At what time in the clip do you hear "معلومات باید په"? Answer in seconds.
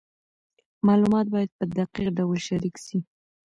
0.87-1.63